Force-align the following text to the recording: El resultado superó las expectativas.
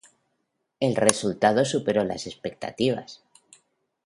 El 0.79 0.95
resultado 0.95 1.63
superó 1.63 2.03
las 2.03 2.25
expectativas. 2.25 3.21